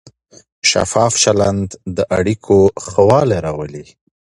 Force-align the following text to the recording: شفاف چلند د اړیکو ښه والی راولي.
شفاف 0.71 1.13
چلند 1.23 1.69
د 1.95 1.97
اړیکو 2.17 2.57
ښه 2.87 3.01
والی 3.09 3.37
راولي. 3.45 3.85